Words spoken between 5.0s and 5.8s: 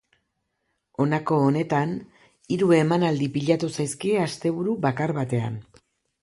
batean.